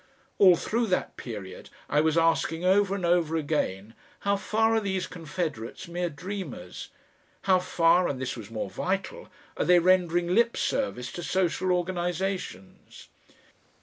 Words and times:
All 0.39 0.55
through 0.55 0.87
that 0.87 1.15
period 1.15 1.69
I 1.87 2.01
was 2.01 2.17
asking 2.17 2.65
over 2.65 2.95
and 2.95 3.05
over 3.05 3.35
again: 3.37 3.93
how 4.21 4.35
far 4.35 4.73
are 4.73 4.79
these 4.79 5.05
Confederates 5.05 5.87
mere 5.87 6.09
dreamers? 6.09 6.89
How 7.43 7.59
far 7.59 8.07
and 8.07 8.19
this 8.19 8.35
was 8.35 8.49
more 8.49 8.67
vital 8.71 9.29
are 9.57 9.65
they 9.65 9.77
rendering 9.77 10.33
lip 10.33 10.57
service 10.57 11.11
to 11.11 11.21
social 11.21 11.71
organisations? 11.71 13.09